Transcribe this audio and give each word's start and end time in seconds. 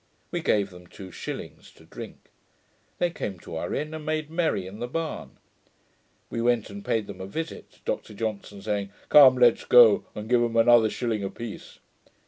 We 0.31 0.41
gave 0.41 0.71
them 0.71 0.87
two 0.87 1.11
shillings 1.11 1.69
to 1.73 1.85
drink. 1.85 2.31
They 2.97 3.11
came 3.11 3.37
to 3.41 3.55
our 3.57 3.71
inn, 3.75 3.93
and 3.93 4.03
made 4.03 4.31
merry 4.31 4.65
in 4.65 4.79
the 4.79 4.87
barn. 4.87 5.37
We 6.31 6.41
went 6.41 6.71
and 6.71 6.83
paid 6.83 7.05
them 7.05 7.21
a 7.21 7.27
visit, 7.27 7.81
Dr 7.85 8.15
Johnson 8.15 8.63
saying, 8.63 8.89
'Come, 9.09 9.37
let's 9.37 9.63
go 9.63 10.07
and 10.15 10.27
give 10.27 10.41
'em 10.41 10.57
another 10.57 10.89
shilling 10.89 11.23
a 11.23 11.29
piece.' 11.29 11.77